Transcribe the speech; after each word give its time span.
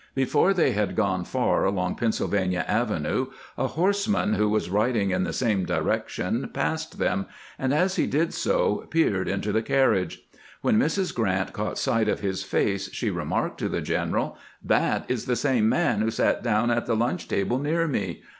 Before 0.15 0.51
they 0.51 0.71
had 0.71 0.95
gone 0.95 1.25
far 1.25 1.63
along 1.63 1.93
Pennsylvania 1.93 2.65
Avenue, 2.67 3.27
a 3.55 3.67
horseman 3.67 4.33
who 4.33 4.49
was 4.49 4.67
riding 4.67 5.11
in 5.11 5.25
the 5.25 5.31
same 5.31 5.63
direc 5.63 6.07
tion 6.07 6.49
passed 6.51 6.97
them, 6.97 7.27
and 7.59 7.71
as 7.71 7.97
he 7.97 8.07
did 8.07 8.33
so 8.33 8.87
peered 8.89 9.27
into 9.27 9.51
the 9.51 9.61
carriage. 9.61 10.23
When 10.61 10.79
Mrs. 10.79 11.13
Grant 11.13 11.53
caught 11.53 11.77
sight 11.77 12.09
of 12.09 12.21
his 12.21 12.41
face 12.43 12.91
she 12.91 13.11
remarked 13.11 13.59
to 13.59 13.69
the 13.69 13.81
general:" 13.81 14.39
That 14.79 15.05
is 15.07 15.25
the 15.27 15.35
same 15.35 15.69
man 15.69 15.97
JOHN 15.99 15.99
WILKES 16.05 16.17
BOOTH 16.17 16.25
SHADOWS 16.25 16.41
GRANT 16.41 16.41
499 16.41 16.41
■who 16.41 16.41
sat 16.41 16.43
down 16.43 16.71
at 16.71 16.85
the 16.87 16.95
lunch 16.95 17.27
table 17.27 17.59
near 17.59 17.87
me. 17.87 18.23